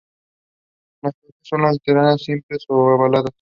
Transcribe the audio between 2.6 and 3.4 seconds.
y ovaladas.